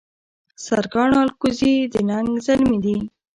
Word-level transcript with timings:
سرکاڼو 0.65 1.17
الکوزي 1.23 1.73
د 1.93 1.95
ننګ 2.09 2.29
زلمي 2.45 2.77
دي 2.85 2.97